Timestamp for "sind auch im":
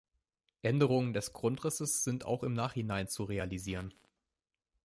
2.03-2.53